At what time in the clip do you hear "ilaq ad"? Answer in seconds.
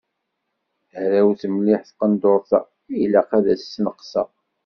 3.03-3.45